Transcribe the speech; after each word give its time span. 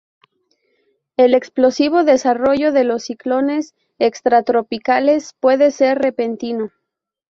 El 1.15 1.35
explosivo 1.35 2.03
desarrollo 2.03 2.71
de 2.71 2.83
los 2.85 3.03
ciclones 3.03 3.75
extratropicales 3.99 5.35
puede 5.39 5.69
ser 5.69 5.99
repentino. 5.99 6.71